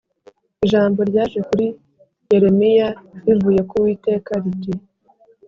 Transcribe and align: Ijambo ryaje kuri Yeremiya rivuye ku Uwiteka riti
Ijambo 0.63 0.99
ryaje 1.09 1.39
kuri 1.47 1.65
Yeremiya 2.31 2.89
rivuye 3.25 3.61
ku 3.69 3.73
Uwiteka 3.81 4.31
riti 4.43 4.73